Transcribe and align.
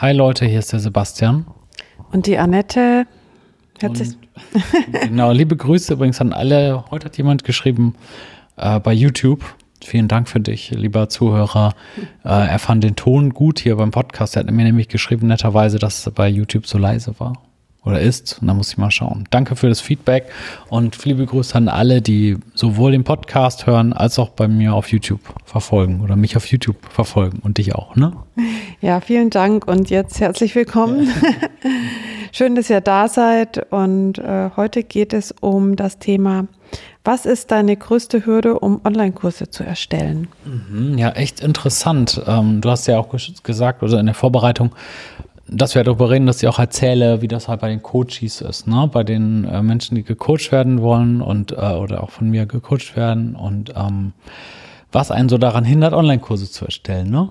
Hi 0.00 0.14
Leute, 0.14 0.46
hier 0.46 0.60
ist 0.60 0.72
der 0.72 0.80
Sebastian. 0.80 1.44
Und 2.10 2.24
die 2.26 2.38
Annette. 2.38 3.04
Herzlich. 3.80 4.16
genau, 4.92 5.30
liebe 5.30 5.54
Grüße 5.58 5.92
übrigens 5.92 6.22
an 6.22 6.32
alle. 6.32 6.86
Heute 6.90 7.04
hat 7.04 7.18
jemand 7.18 7.44
geschrieben 7.44 7.96
äh, 8.56 8.80
bei 8.80 8.94
YouTube. 8.94 9.44
Vielen 9.84 10.08
Dank 10.08 10.30
für 10.30 10.40
dich, 10.40 10.70
lieber 10.70 11.10
Zuhörer. 11.10 11.74
Äh, 12.24 12.28
er 12.28 12.58
fand 12.58 12.82
den 12.82 12.96
Ton 12.96 13.34
gut 13.34 13.58
hier 13.58 13.76
beim 13.76 13.90
Podcast. 13.90 14.36
Er 14.36 14.44
hat 14.44 14.50
mir 14.50 14.64
nämlich 14.64 14.88
geschrieben, 14.88 15.26
netterweise, 15.26 15.78
dass 15.78 16.06
es 16.06 16.14
bei 16.14 16.30
YouTube 16.30 16.66
so 16.66 16.78
leise 16.78 17.20
war 17.20 17.34
oder 17.84 18.00
ist. 18.00 18.38
Und 18.40 18.48
da 18.48 18.54
muss 18.54 18.72
ich 18.72 18.78
mal 18.78 18.90
schauen. 18.90 19.24
Danke 19.30 19.56
für 19.56 19.68
das 19.68 19.80
Feedback 19.80 20.30
und 20.68 20.96
viele 20.96 21.24
Grüße 21.24 21.54
an 21.54 21.68
alle, 21.68 22.02
die 22.02 22.36
sowohl 22.54 22.92
den 22.92 23.04
Podcast 23.04 23.66
hören 23.66 23.92
als 23.92 24.18
auch 24.18 24.30
bei 24.30 24.48
mir 24.48 24.74
auf 24.74 24.90
YouTube 24.90 25.20
verfolgen 25.44 26.00
oder 26.00 26.16
mich 26.16 26.36
auf 26.36 26.46
YouTube 26.46 26.76
verfolgen 26.90 27.40
und 27.42 27.58
dich 27.58 27.74
auch, 27.74 27.96
ne? 27.96 28.12
Ja, 28.82 29.02
vielen 29.02 29.28
Dank 29.28 29.66
und 29.68 29.90
jetzt 29.90 30.20
herzlich 30.20 30.54
willkommen. 30.54 31.06
Ja. 31.06 31.72
Schön, 32.32 32.54
dass 32.54 32.70
ihr 32.70 32.80
da 32.80 33.08
seid 33.08 33.70
und 33.70 34.18
äh, 34.18 34.50
heute 34.56 34.84
geht 34.84 35.12
es 35.12 35.34
um 35.40 35.76
das 35.76 35.98
Thema 35.98 36.46
was 37.02 37.24
ist 37.24 37.50
deine 37.50 37.76
größte 37.76 38.26
Hürde, 38.26 38.58
um 38.58 38.82
Online-Kurse 38.84 39.48
zu 39.48 39.64
erstellen? 39.64 40.28
Mhm, 40.44 40.98
ja, 40.98 41.10
echt 41.12 41.40
interessant. 41.40 42.20
Ähm, 42.26 42.60
du 42.60 42.70
hast 42.70 42.86
ja 42.86 42.98
auch 42.98 43.08
gesagt, 43.42 43.82
oder 43.82 43.98
in 43.98 44.06
der 44.06 44.14
Vorbereitung, 44.14 44.72
dass 45.50 45.74
wir 45.74 45.82
darüber 45.84 46.10
reden, 46.10 46.26
dass 46.26 46.42
ich 46.42 46.48
auch 46.48 46.58
erzähle, 46.58 47.22
wie 47.22 47.28
das 47.28 47.48
halt 47.48 47.60
bei 47.60 47.68
den 47.68 47.82
Coaches 47.82 48.40
ist, 48.40 48.66
ne? 48.66 48.88
Bei 48.92 49.02
den 49.02 49.44
äh, 49.44 49.62
Menschen, 49.62 49.96
die 49.96 50.04
gecoacht 50.04 50.52
werden 50.52 50.80
wollen 50.80 51.20
und 51.20 51.52
äh, 51.52 51.74
oder 51.74 52.02
auch 52.02 52.10
von 52.10 52.30
mir 52.30 52.46
gecoacht 52.46 52.96
werden 52.96 53.34
und 53.34 53.74
ähm, 53.76 54.12
was 54.92 55.10
einen 55.10 55.28
so 55.28 55.38
daran 55.38 55.64
hindert, 55.64 55.92
Online-Kurse 55.92 56.50
zu 56.50 56.64
erstellen, 56.64 57.10
ne? 57.10 57.30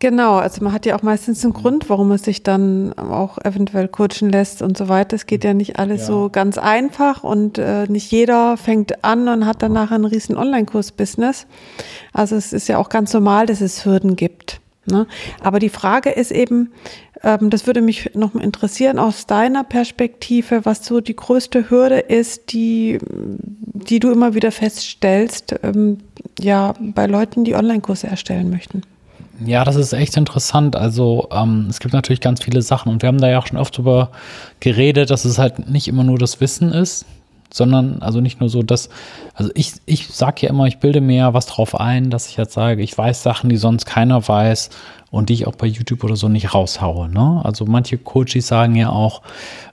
Genau, 0.00 0.36
also 0.36 0.62
man 0.62 0.72
hat 0.72 0.84
ja 0.84 0.96
auch 0.96 1.02
meistens 1.02 1.44
einen 1.44 1.54
Grund, 1.54 1.88
warum 1.88 2.08
man 2.08 2.18
sich 2.18 2.42
dann 2.42 2.92
auch 2.94 3.38
eventuell 3.38 3.88
coachen 3.88 4.28
lässt 4.28 4.60
und 4.60 4.76
so 4.76 4.88
weiter. 4.88 5.16
Es 5.16 5.24
geht 5.24 5.44
ja 5.44 5.54
nicht 5.54 5.78
alles 5.78 6.02
ja. 6.02 6.06
so 6.08 6.28
ganz 6.30 6.58
einfach 6.58 7.24
und 7.24 7.56
äh, 7.56 7.86
nicht 7.86 8.10
jeder 8.10 8.58
fängt 8.58 9.02
an 9.02 9.28
und 9.28 9.46
hat 9.46 9.62
danach 9.62 9.92
ein 9.92 10.04
riesen 10.04 10.36
Online-Kurs-Business. 10.36 11.46
Also 12.12 12.36
es 12.36 12.52
ist 12.52 12.68
ja 12.68 12.76
auch 12.78 12.90
ganz 12.90 13.14
normal, 13.14 13.46
dass 13.46 13.62
es 13.62 13.86
Hürden 13.86 14.16
gibt. 14.16 14.60
Ne? 14.86 15.06
Aber 15.42 15.58
die 15.58 15.68
Frage 15.68 16.10
ist 16.10 16.30
eben, 16.30 16.72
ähm, 17.22 17.50
das 17.50 17.66
würde 17.66 17.80
mich 17.80 18.10
noch 18.14 18.34
mal 18.34 18.44
interessieren 18.44 18.98
aus 18.98 19.26
deiner 19.26 19.64
Perspektive, 19.64 20.64
was 20.64 20.84
so 20.84 21.00
die 21.00 21.16
größte 21.16 21.70
Hürde 21.70 21.98
ist, 21.98 22.52
die, 22.52 22.98
die 23.00 24.00
du 24.00 24.10
immer 24.10 24.34
wieder 24.34 24.52
feststellst, 24.52 25.54
ähm, 25.62 25.98
ja, 26.38 26.74
bei 26.80 27.06
Leuten, 27.06 27.44
die 27.44 27.54
Online-Kurse 27.54 28.06
erstellen 28.06 28.50
möchten. 28.50 28.82
Ja, 29.44 29.64
das 29.64 29.76
ist 29.76 29.92
echt 29.92 30.16
interessant. 30.16 30.76
Also 30.76 31.28
ähm, 31.32 31.66
es 31.68 31.80
gibt 31.80 31.94
natürlich 31.94 32.20
ganz 32.20 32.42
viele 32.42 32.62
Sachen 32.62 32.92
und 32.92 33.02
wir 33.02 33.08
haben 33.08 33.20
da 33.20 33.28
ja 33.28 33.38
auch 33.38 33.46
schon 33.46 33.58
oft 33.58 33.76
drüber 33.76 34.10
geredet, 34.60 35.10
dass 35.10 35.24
es 35.24 35.38
halt 35.38 35.70
nicht 35.70 35.88
immer 35.88 36.04
nur 36.04 36.18
das 36.18 36.40
Wissen 36.40 36.72
ist, 36.72 37.04
sondern 37.52 38.02
also 38.02 38.20
nicht 38.20 38.40
nur 38.40 38.48
so, 38.48 38.62
dass, 38.62 38.88
also 39.34 39.50
ich, 39.54 39.74
ich 39.86 40.08
sage 40.08 40.42
ja 40.42 40.50
immer, 40.50 40.66
ich 40.66 40.78
bilde 40.78 41.00
mir 41.00 41.34
was 41.34 41.46
drauf 41.46 41.78
ein, 41.78 42.10
dass 42.10 42.28
ich 42.28 42.36
jetzt 42.36 42.54
sage, 42.54 42.82
ich 42.82 42.96
weiß 42.96 43.22
Sachen, 43.22 43.50
die 43.50 43.56
sonst 43.56 43.86
keiner 43.86 44.26
weiß 44.26 44.70
und 45.10 45.28
die 45.28 45.34
ich 45.34 45.46
auch 45.46 45.54
bei 45.54 45.66
YouTube 45.66 46.02
oder 46.04 46.16
so 46.16 46.28
nicht 46.28 46.54
raushaue. 46.54 47.08
Ne? 47.08 47.40
Also 47.44 47.64
manche 47.66 47.98
Coaches 47.98 48.48
sagen 48.48 48.74
ja 48.74 48.90
auch, 48.90 49.22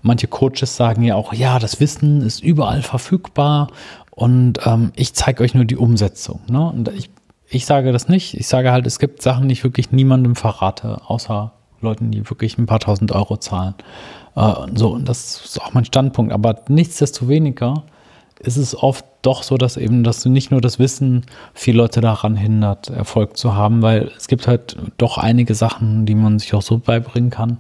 manche 0.02 0.28
Coaches 0.28 0.76
sagen 0.76 1.04
ja 1.04 1.16
auch, 1.16 1.34
ja, 1.34 1.58
das 1.60 1.80
Wissen 1.80 2.22
ist 2.22 2.44
überall 2.44 2.82
verfügbar 2.82 3.68
und 4.12 4.60
ähm, 4.66 4.92
ich 4.96 5.14
zeige 5.14 5.44
euch 5.44 5.56
nur 5.56 5.66
die 5.66 5.78
Umsetzung. 5.78 6.42
Ne? 6.48 6.70
Und 6.70 6.90
ich, 6.90 7.10
ich 7.50 7.66
sage 7.66 7.92
das 7.92 8.08
nicht. 8.08 8.36
Ich 8.36 8.48
sage 8.48 8.72
halt, 8.72 8.86
es 8.86 9.00
gibt 9.00 9.22
Sachen, 9.22 9.48
die 9.48 9.54
ich 9.54 9.64
wirklich 9.64 9.92
niemandem 9.92 10.36
verrate, 10.36 11.02
außer 11.08 11.52
Leuten, 11.82 12.12
die 12.12 12.30
wirklich 12.30 12.58
ein 12.58 12.68
paar 12.68 12.80
tausend 12.80 13.12
Euro 13.12 13.38
zahlen. 13.38 13.74
Äh, 14.36 14.54
so, 14.76 14.90
und 14.90 15.08
das 15.08 15.42
ist 15.44 15.62
auch 15.62 15.74
mein 15.74 15.86
Standpunkt. 15.86 16.32
Aber 16.32 16.62
nichtsdestoweniger 16.68 17.84
ist 18.40 18.58
es 18.58 18.76
oft 18.76 19.06
doch 19.22 19.44
so, 19.44 19.58
dass 19.58 19.78
eben, 19.78 20.04
dass 20.04 20.24
du 20.24 20.30
nicht 20.30 20.52
nur 20.52 20.62
das 20.62 20.80
Wissen 20.80 21.26
viele 21.54 21.78
Leute 21.78 22.02
daran 22.02 22.36
hindert, 22.36 22.90
Erfolg 22.90 23.38
zu 23.38 23.56
haben, 23.56 23.82
weil 23.82 24.12
es 24.18 24.28
gibt 24.28 24.48
halt 24.48 24.78
doch 24.98 25.18
einige 25.18 25.54
Sachen, 25.54 26.06
die 26.06 26.16
man 26.16 26.40
sich 26.40 26.54
auch 26.54 26.62
so 26.62 26.80
beibringen 26.80 27.30
kann. 27.30 27.60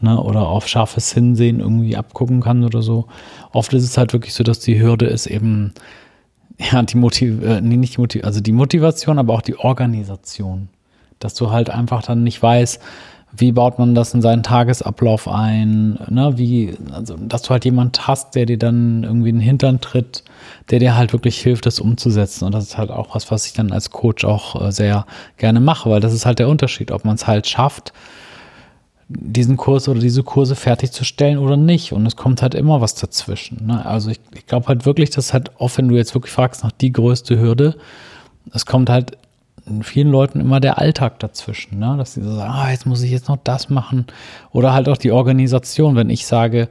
Ne, 0.00 0.20
oder 0.20 0.48
auf 0.48 0.66
scharfes 0.66 1.12
Hinsehen 1.12 1.60
irgendwie 1.60 1.96
abgucken 1.96 2.40
kann 2.40 2.64
oder 2.64 2.82
so. 2.82 3.06
Oft 3.52 3.72
ist 3.72 3.84
es 3.84 3.96
halt 3.96 4.12
wirklich 4.12 4.34
so, 4.34 4.42
dass 4.42 4.58
die 4.58 4.80
Hürde 4.82 5.06
ist 5.06 5.26
eben, 5.26 5.74
ja, 6.58 6.82
die 6.82 6.96
Motiv 6.96 7.40
äh, 7.44 7.60
nee, 7.60 7.76
nicht 7.76 7.98
Motiv 7.98 8.24
also 8.24 8.40
die 8.40 8.50
Motivation, 8.50 9.20
aber 9.20 9.32
auch 9.32 9.42
die 9.42 9.56
Organisation. 9.56 10.70
Dass 11.20 11.34
du 11.34 11.52
halt 11.52 11.70
einfach 11.70 12.02
dann 12.02 12.24
nicht 12.24 12.42
weißt, 12.42 12.80
wie 13.34 13.52
baut 13.52 13.78
man 13.78 13.94
das 13.94 14.12
in 14.12 14.20
seinen 14.20 14.42
Tagesablauf 14.42 15.26
ein, 15.26 15.98
ne, 16.08 16.34
wie, 16.36 16.74
also, 16.92 17.16
dass 17.16 17.42
du 17.42 17.50
halt 17.50 17.64
jemand 17.64 18.06
hast, 18.06 18.34
der 18.34 18.44
dir 18.46 18.58
dann 18.58 19.04
irgendwie 19.04 19.30
in 19.30 19.36
den 19.36 19.42
Hintern 19.42 19.80
tritt, 19.80 20.22
der 20.70 20.80
dir 20.80 20.96
halt 20.96 21.12
wirklich 21.12 21.38
hilft, 21.38 21.64
das 21.64 21.80
umzusetzen. 21.80 22.44
Und 22.44 22.52
das 22.52 22.64
ist 22.64 22.78
halt 22.78 22.90
auch 22.90 23.14
was, 23.14 23.30
was 23.30 23.46
ich 23.46 23.54
dann 23.54 23.72
als 23.72 23.90
Coach 23.90 24.24
auch 24.24 24.60
äh, 24.60 24.70
sehr 24.70 25.06
gerne 25.38 25.60
mache, 25.60 25.88
weil 25.88 26.00
das 26.00 26.12
ist 26.12 26.26
halt 26.26 26.40
der 26.40 26.48
Unterschied, 26.48 26.92
ob 26.92 27.04
man 27.04 27.14
es 27.14 27.26
halt 27.26 27.46
schafft, 27.46 27.92
diesen 29.08 29.56
Kurs 29.56 29.88
oder 29.88 30.00
diese 30.00 30.22
Kurse 30.22 30.54
fertigzustellen 30.54 31.38
oder 31.38 31.56
nicht. 31.56 31.92
Und 31.92 32.04
es 32.06 32.16
kommt 32.16 32.42
halt 32.42 32.54
immer 32.54 32.80
was 32.80 32.94
dazwischen. 32.94 33.66
Ne? 33.66 33.84
Also 33.84 34.10
ich, 34.10 34.20
ich 34.34 34.46
glaube 34.46 34.68
halt 34.68 34.84
wirklich, 34.84 35.10
dass 35.10 35.32
halt 35.32 35.50
oft, 35.58 35.78
wenn 35.78 35.88
du 35.88 35.96
jetzt 35.96 36.14
wirklich 36.14 36.32
fragst 36.32 36.64
nach 36.64 36.72
die 36.72 36.92
größte 36.92 37.38
Hürde, 37.38 37.76
es 38.52 38.66
kommt 38.66 38.90
halt 38.90 39.16
vielen 39.82 40.10
Leuten 40.10 40.40
immer 40.40 40.60
der 40.60 40.78
Alltag 40.78 41.18
dazwischen, 41.20 41.78
ne? 41.78 41.94
dass 41.96 42.14
sie 42.14 42.22
so 42.22 42.34
sagen, 42.34 42.52
ah, 42.52 42.70
jetzt 42.70 42.86
muss 42.86 43.02
ich 43.02 43.10
jetzt 43.10 43.28
noch 43.28 43.38
das 43.42 43.70
machen. 43.70 44.06
Oder 44.50 44.72
halt 44.72 44.88
auch 44.88 44.96
die 44.96 45.12
Organisation, 45.12 45.96
wenn 45.96 46.10
ich 46.10 46.26
sage, 46.26 46.68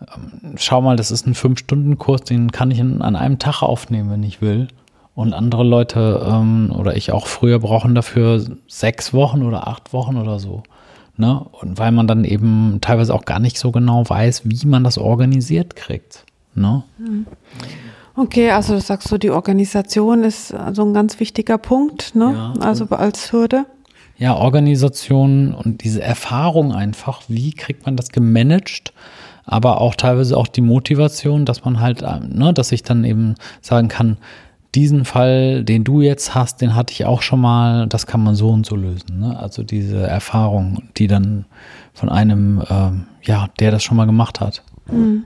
ähm, 0.00 0.54
schau 0.56 0.80
mal, 0.80 0.96
das 0.96 1.10
ist 1.10 1.26
ein 1.26 1.34
Fünf-Stunden-Kurs, 1.34 2.22
den 2.22 2.52
kann 2.52 2.70
ich 2.70 2.80
an 2.80 3.02
einem 3.02 3.38
Tag 3.38 3.62
aufnehmen, 3.62 4.10
wenn 4.10 4.22
ich 4.22 4.40
will. 4.40 4.68
Und 5.14 5.32
andere 5.32 5.62
Leute 5.62 6.26
ähm, 6.28 6.72
oder 6.76 6.96
ich 6.96 7.12
auch 7.12 7.28
früher 7.28 7.60
brauchen 7.60 7.94
dafür 7.94 8.44
sechs 8.66 9.12
Wochen 9.12 9.42
oder 9.42 9.68
acht 9.68 9.92
Wochen 9.92 10.16
oder 10.16 10.40
so. 10.40 10.64
Ne? 11.16 11.46
Und 11.52 11.78
weil 11.78 11.92
man 11.92 12.08
dann 12.08 12.24
eben 12.24 12.78
teilweise 12.80 13.14
auch 13.14 13.24
gar 13.24 13.38
nicht 13.38 13.58
so 13.58 13.70
genau 13.70 14.08
weiß, 14.08 14.42
wie 14.44 14.66
man 14.66 14.82
das 14.82 14.98
organisiert 14.98 15.76
kriegt. 15.76 16.24
Ne? 16.56 16.82
Mhm. 16.98 17.26
Okay, 18.16 18.50
also 18.50 18.74
du 18.74 18.80
sagst 18.80 19.08
so, 19.08 19.18
die 19.18 19.30
Organisation 19.30 20.22
ist 20.22 20.54
also 20.54 20.84
ein 20.84 20.94
ganz 20.94 21.18
wichtiger 21.18 21.58
Punkt, 21.58 22.14
ne? 22.14 22.32
Ja, 22.32 22.54
also 22.60 22.86
als 22.90 23.32
Hürde. 23.32 23.66
Ja, 24.16 24.36
Organisation 24.36 25.52
und 25.52 25.82
diese 25.82 26.00
Erfahrung 26.00 26.72
einfach, 26.72 27.22
wie 27.26 27.52
kriegt 27.52 27.84
man 27.86 27.96
das 27.96 28.10
gemanagt, 28.10 28.92
aber 29.44 29.80
auch 29.80 29.96
teilweise 29.96 30.36
auch 30.36 30.46
die 30.46 30.60
Motivation, 30.60 31.44
dass 31.44 31.64
man 31.64 31.80
halt, 31.80 32.02
äh, 32.02 32.20
ne, 32.20 32.54
dass 32.54 32.70
ich 32.70 32.84
dann 32.84 33.02
eben 33.02 33.34
sagen 33.60 33.88
kann, 33.88 34.16
diesen 34.76 35.04
Fall, 35.04 35.64
den 35.64 35.84
du 35.84 36.00
jetzt 36.00 36.34
hast, 36.34 36.60
den 36.60 36.74
hatte 36.74 36.92
ich 36.92 37.04
auch 37.04 37.22
schon 37.22 37.40
mal, 37.40 37.86
das 37.86 38.06
kann 38.06 38.22
man 38.22 38.34
so 38.34 38.50
und 38.50 38.66
so 38.66 38.76
lösen. 38.76 39.20
Ne? 39.20 39.38
Also 39.38 39.62
diese 39.62 40.02
Erfahrung, 40.06 40.82
die 40.96 41.06
dann 41.06 41.44
von 41.92 42.08
einem, 42.08 42.62
ähm, 42.68 43.06
ja, 43.22 43.48
der 43.60 43.70
das 43.70 43.84
schon 43.84 43.96
mal 43.96 44.06
gemacht 44.06 44.40
hat. 44.40 44.62
Mhm. 44.90 45.24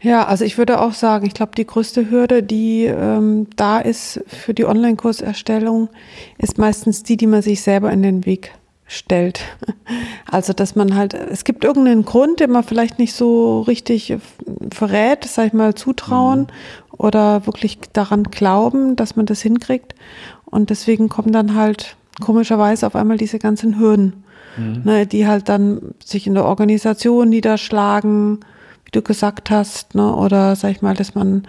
Ja, 0.00 0.26
also 0.26 0.44
ich 0.44 0.58
würde 0.58 0.80
auch 0.80 0.92
sagen, 0.92 1.26
ich 1.26 1.34
glaube, 1.34 1.52
die 1.56 1.66
größte 1.66 2.10
Hürde, 2.10 2.42
die 2.42 2.84
ähm, 2.84 3.48
da 3.56 3.80
ist 3.80 4.20
für 4.26 4.54
die 4.54 4.66
Online-Kurserstellung, 4.66 5.88
ist 6.38 6.58
meistens 6.58 7.02
die, 7.02 7.16
die 7.16 7.26
man 7.26 7.42
sich 7.42 7.62
selber 7.62 7.90
in 7.90 8.02
den 8.02 8.26
Weg 8.26 8.52
stellt. 8.86 9.40
Also, 10.30 10.52
dass 10.52 10.74
man 10.74 10.96
halt, 10.96 11.14
es 11.14 11.44
gibt 11.44 11.62
irgendeinen 11.62 12.04
Grund, 12.04 12.40
den 12.40 12.50
man 12.50 12.64
vielleicht 12.64 12.98
nicht 12.98 13.12
so 13.12 13.60
richtig 13.60 14.16
verrät, 14.72 15.24
sag 15.24 15.46
ich 15.46 15.52
mal, 15.52 15.76
zutrauen 15.76 16.40
mhm. 16.40 16.46
oder 16.98 17.46
wirklich 17.46 17.78
daran 17.92 18.24
glauben, 18.24 18.96
dass 18.96 19.14
man 19.14 19.26
das 19.26 19.42
hinkriegt. 19.42 19.94
Und 20.44 20.70
deswegen 20.70 21.08
kommen 21.08 21.30
dann 21.30 21.54
halt 21.54 21.96
komischerweise 22.20 22.86
auf 22.86 22.96
einmal 22.96 23.16
diese 23.16 23.38
ganzen 23.38 23.78
Hürden, 23.78 24.24
mhm. 24.56 24.82
ne, 24.84 25.06
die 25.06 25.28
halt 25.28 25.48
dann 25.48 25.94
sich 26.04 26.26
in 26.26 26.34
der 26.34 26.46
Organisation 26.46 27.28
niederschlagen 27.28 28.40
du 28.92 29.02
gesagt 29.02 29.50
hast, 29.50 29.94
ne? 29.94 30.14
oder 30.14 30.56
sag 30.56 30.70
ich 30.70 30.82
mal, 30.82 30.94
dass 30.94 31.14
man 31.14 31.46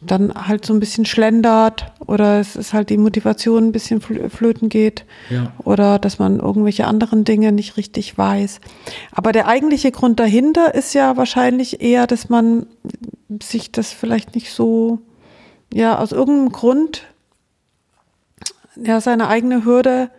dann 0.00 0.32
halt 0.34 0.64
so 0.64 0.72
ein 0.72 0.80
bisschen 0.80 1.04
schlendert 1.04 1.92
oder 2.06 2.40
es 2.40 2.56
ist 2.56 2.72
halt 2.72 2.90
die 2.90 2.96
Motivation 2.96 3.68
ein 3.68 3.72
bisschen 3.72 4.00
flöten 4.00 4.68
geht 4.68 5.04
ja. 5.30 5.52
oder 5.64 5.98
dass 5.98 6.18
man 6.18 6.38
irgendwelche 6.38 6.86
anderen 6.86 7.24
Dinge 7.24 7.52
nicht 7.52 7.76
richtig 7.76 8.16
weiß. 8.16 8.60
Aber 9.12 9.32
der 9.32 9.46
eigentliche 9.46 9.90
Grund 9.90 10.20
dahinter 10.20 10.74
ist 10.74 10.94
ja 10.94 11.16
wahrscheinlich 11.16 11.82
eher, 11.82 12.06
dass 12.06 12.28
man 12.28 12.66
sich 13.42 13.72
das 13.72 13.92
vielleicht 13.92 14.34
nicht 14.34 14.52
so, 14.52 15.00
ja, 15.72 15.98
aus 15.98 16.12
irgendeinem 16.12 16.52
Grund, 16.52 17.02
ja, 18.76 19.00
seine 19.00 19.28
eigene 19.28 19.64
Hürde 19.64 20.10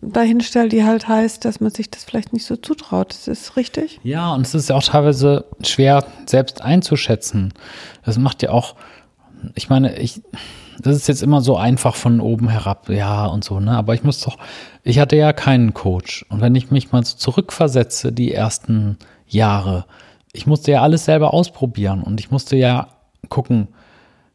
dahinstellt, 0.00 0.72
die 0.72 0.84
halt 0.84 1.06
heißt, 1.06 1.44
dass 1.44 1.60
man 1.60 1.70
sich 1.70 1.90
das 1.90 2.04
vielleicht 2.04 2.32
nicht 2.32 2.44
so 2.44 2.56
zutraut. 2.56 3.10
Das 3.10 3.28
ist 3.28 3.56
richtig? 3.56 4.00
Ja, 4.02 4.32
und 4.34 4.46
es 4.46 4.54
ist 4.54 4.68
ja 4.68 4.76
auch 4.76 4.82
teilweise 4.82 5.44
schwer 5.62 6.04
selbst 6.26 6.62
einzuschätzen. 6.62 7.52
Das 8.04 8.18
macht 8.18 8.42
ja 8.42 8.50
auch, 8.50 8.74
ich 9.54 9.68
meine, 9.68 9.96
ich, 9.98 10.22
das 10.80 10.96
ist 10.96 11.08
jetzt 11.08 11.22
immer 11.22 11.40
so 11.40 11.56
einfach 11.56 11.94
von 11.94 12.20
oben 12.20 12.48
herab, 12.48 12.88
ja 12.88 13.26
und 13.26 13.44
so, 13.44 13.60
ne? 13.60 13.76
Aber 13.76 13.94
ich 13.94 14.02
muss 14.02 14.20
doch, 14.20 14.38
ich 14.82 14.98
hatte 14.98 15.16
ja 15.16 15.32
keinen 15.32 15.74
Coach. 15.74 16.24
Und 16.28 16.40
wenn 16.40 16.54
ich 16.54 16.70
mich 16.70 16.90
mal 16.90 17.04
so 17.04 17.16
zurückversetze, 17.16 18.12
die 18.12 18.32
ersten 18.32 18.98
Jahre, 19.26 19.84
ich 20.32 20.46
musste 20.46 20.72
ja 20.72 20.82
alles 20.82 21.04
selber 21.04 21.34
ausprobieren 21.34 22.02
und 22.02 22.18
ich 22.18 22.30
musste 22.30 22.56
ja 22.56 22.88
gucken, 23.28 23.68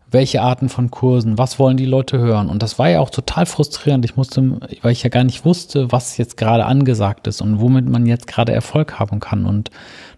welche 0.10 0.42
Arten 0.42 0.70
von 0.70 0.90
Kursen, 0.90 1.38
was 1.38 1.60
wollen 1.60 1.76
die 1.76 1.86
Leute 1.86 2.18
hören. 2.18 2.50
Und 2.50 2.64
das 2.64 2.80
war 2.80 2.90
ja 2.90 3.02
auch 3.02 3.10
total 3.10 3.46
frustrierend. 3.46 4.06
Ich 4.06 4.16
musste, 4.16 4.58
weil 4.82 4.94
ich 4.94 5.04
ja 5.04 5.10
gar 5.10 5.26
nicht 5.26 5.44
wusste, 5.44 5.92
was 5.92 6.18
jetzt 6.18 6.38
gerade 6.38 6.66
angesagt 6.66 7.28
ist 7.28 7.42
und 7.42 7.60
womit 7.60 7.90
man 7.90 8.06
jetzt 8.06 8.26
gerade 8.26 8.54
Erfolg 8.54 9.00
haben 9.00 9.20
kann. 9.20 9.46
Und 9.46 9.70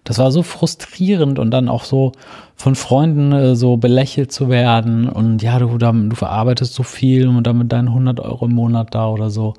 das 0.03 0.19
war 0.19 0.31
so 0.31 0.43
frustrierend 0.43 1.39
und 1.39 1.51
dann 1.51 1.69
auch 1.69 1.83
so 1.83 2.11
von 2.55 2.75
Freunden 2.75 3.31
äh, 3.31 3.55
so 3.55 3.77
belächelt 3.77 4.31
zu 4.31 4.49
werden 4.49 5.09
und 5.09 5.41
ja, 5.41 5.59
du, 5.59 5.77
du 5.77 6.15
verarbeitest 6.15 6.73
so 6.73 6.83
viel 6.83 7.27
und 7.27 7.45
damit 7.45 7.71
deinen 7.71 7.87
100 7.87 8.19
Euro 8.19 8.45
im 8.45 8.53
Monat 8.53 8.93
da 8.93 9.07
oder 9.07 9.29
so. 9.29 9.53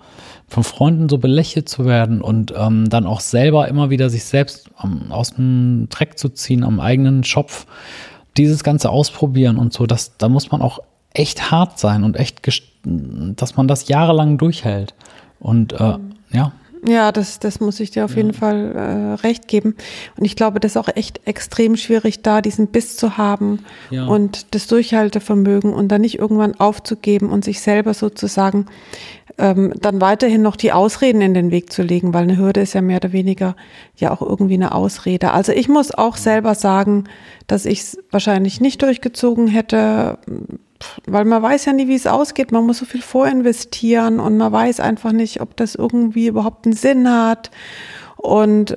Von 0.48 0.64
Freunden 0.64 1.08
so 1.08 1.18
belächelt 1.18 1.68
zu 1.68 1.86
werden 1.86 2.20
und 2.20 2.52
ähm, 2.56 2.88
dann 2.88 3.06
auch 3.06 3.20
selber 3.20 3.68
immer 3.68 3.90
wieder 3.90 4.10
sich 4.10 4.24
selbst 4.24 4.70
ähm, 4.82 5.10
aus 5.10 5.34
dem 5.34 5.88
Dreck 5.88 6.18
zu 6.18 6.28
ziehen, 6.28 6.64
am 6.64 6.80
eigenen 6.80 7.24
Schopf 7.24 7.66
dieses 8.36 8.64
Ganze 8.64 8.90
ausprobieren 8.90 9.58
und 9.58 9.72
so, 9.72 9.86
das, 9.86 10.16
da 10.16 10.28
muss 10.28 10.50
man 10.50 10.62
auch 10.62 10.80
echt 11.12 11.50
hart 11.50 11.78
sein 11.78 12.04
und 12.04 12.16
echt, 12.16 12.40
dass 12.84 13.56
man 13.56 13.68
das 13.68 13.88
jahrelang 13.88 14.38
durchhält. 14.38 14.94
Und 15.40 15.72
äh, 15.72 15.98
mhm. 15.98 16.12
ja. 16.32 16.52
Ja, 16.86 17.12
das, 17.12 17.38
das 17.38 17.60
muss 17.60 17.78
ich 17.80 17.90
dir 17.90 18.04
auf 18.04 18.12
ja. 18.12 18.18
jeden 18.18 18.32
Fall 18.32 18.74
äh, 18.74 19.26
recht 19.26 19.48
geben. 19.48 19.74
Und 20.16 20.24
ich 20.24 20.34
glaube, 20.34 20.60
das 20.60 20.72
ist 20.72 20.76
auch 20.76 20.88
echt 20.94 21.20
extrem 21.26 21.76
schwierig, 21.76 22.22
da 22.22 22.40
diesen 22.40 22.68
Biss 22.68 22.96
zu 22.96 23.18
haben 23.18 23.60
ja. 23.90 24.06
und 24.06 24.54
das 24.54 24.66
Durchhaltevermögen 24.66 25.74
und 25.74 25.88
dann 25.88 26.00
nicht 26.00 26.18
irgendwann 26.18 26.58
aufzugeben 26.58 27.30
und 27.30 27.44
sich 27.44 27.60
selber 27.60 27.92
sozusagen 27.92 28.66
ähm, 29.36 29.72
dann 29.80 30.00
weiterhin 30.00 30.42
noch 30.42 30.56
die 30.56 30.72
Ausreden 30.72 31.20
in 31.20 31.34
den 31.34 31.50
Weg 31.50 31.72
zu 31.72 31.82
legen, 31.82 32.14
weil 32.14 32.22
eine 32.22 32.36
Hürde 32.36 32.60
ist 32.60 32.74
ja 32.74 32.82
mehr 32.82 32.96
oder 32.96 33.12
weniger 33.12 33.56
ja 33.96 34.10
auch 34.10 34.22
irgendwie 34.22 34.54
eine 34.54 34.72
Ausrede. 34.72 35.32
Also 35.32 35.52
ich 35.52 35.68
muss 35.68 35.92
auch 35.92 36.16
selber 36.16 36.54
sagen, 36.54 37.04
dass 37.46 37.66
ich 37.66 37.80
es 37.80 37.98
wahrscheinlich 38.10 38.60
nicht 38.60 38.82
durchgezogen 38.82 39.48
hätte, 39.48 40.18
weil 41.06 41.24
man 41.24 41.42
weiß 41.42 41.66
ja 41.66 41.72
nie, 41.72 41.88
wie 41.88 41.94
es 41.94 42.06
ausgeht. 42.06 42.52
Man 42.52 42.66
muss 42.66 42.78
so 42.78 42.84
viel 42.84 43.02
vorinvestieren 43.02 44.20
und 44.20 44.36
man 44.36 44.52
weiß 44.52 44.80
einfach 44.80 45.12
nicht, 45.12 45.40
ob 45.40 45.56
das 45.56 45.74
irgendwie 45.74 46.26
überhaupt 46.26 46.66
einen 46.66 46.74
Sinn 46.74 47.10
hat. 47.10 47.50
Und 48.16 48.74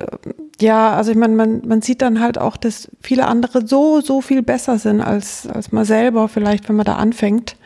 ja, 0.60 0.94
also 0.94 1.10
ich 1.10 1.16
meine, 1.16 1.34
man, 1.34 1.62
man 1.66 1.82
sieht 1.82 2.00
dann 2.00 2.20
halt 2.20 2.38
auch, 2.38 2.56
dass 2.56 2.90
viele 3.02 3.26
andere 3.26 3.66
so, 3.66 4.00
so 4.00 4.20
viel 4.20 4.42
besser 4.42 4.78
sind 4.78 5.00
als, 5.00 5.46
als 5.46 5.72
man 5.72 5.84
selber, 5.84 6.28
vielleicht, 6.28 6.68
wenn 6.68 6.76
man 6.76 6.86
da 6.86 6.94
anfängt. 6.94 7.56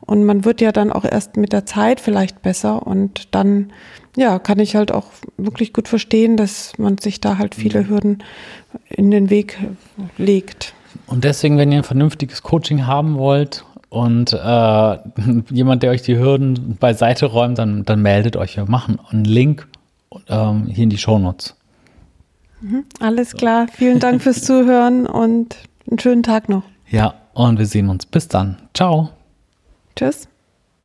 Und 0.00 0.24
man 0.24 0.44
wird 0.44 0.60
ja 0.60 0.72
dann 0.72 0.90
auch 0.90 1.04
erst 1.04 1.36
mit 1.36 1.52
der 1.52 1.66
Zeit 1.66 2.00
vielleicht 2.00 2.40
besser 2.40 2.86
und 2.86 3.34
dann, 3.34 3.72
ja, 4.16 4.38
kann 4.38 4.58
ich 4.58 4.74
halt 4.74 4.90
auch 4.90 5.06
wirklich 5.36 5.74
gut 5.74 5.86
verstehen, 5.86 6.38
dass 6.38 6.72
man 6.78 6.96
sich 6.96 7.20
da 7.20 7.36
halt 7.36 7.54
viele 7.54 7.82
mhm. 7.82 7.88
Hürden 7.88 8.22
in 8.88 9.10
den 9.10 9.28
Weg 9.28 9.58
legt. 10.16 10.72
Und 11.06 11.24
deswegen, 11.24 11.58
wenn 11.58 11.72
ihr 11.72 11.78
ein 11.78 11.84
vernünftiges 11.84 12.42
Coaching 12.42 12.86
haben 12.86 13.18
wollt 13.18 13.64
und 13.90 14.32
äh, 14.32 14.98
jemand, 15.50 15.82
der 15.82 15.90
euch 15.90 16.02
die 16.02 16.18
Hürden 16.18 16.76
beiseite 16.78 17.26
räumt, 17.26 17.58
dann, 17.58 17.84
dann 17.84 18.02
meldet 18.02 18.36
euch. 18.36 18.56
Wir 18.56 18.68
machen 18.68 18.98
einen 19.10 19.24
Link 19.24 19.66
ähm, 20.28 20.66
hier 20.66 20.84
in 20.84 20.90
die 20.90 20.98
Shownotes. 20.98 21.56
Mhm, 22.60 22.84
alles 23.00 23.34
klar. 23.34 23.66
Vielen 23.72 24.00
Dank 24.00 24.22
fürs 24.22 24.42
Zuhören 24.42 25.06
und 25.06 25.56
einen 25.88 25.98
schönen 25.98 26.22
Tag 26.22 26.48
noch. 26.48 26.64
Ja, 26.90 27.14
und 27.34 27.58
wir 27.58 27.66
sehen 27.66 27.88
uns. 27.88 28.06
Bis 28.06 28.28
dann. 28.28 28.56
Ciao. 28.74 29.10
Tschüss. 29.96 30.28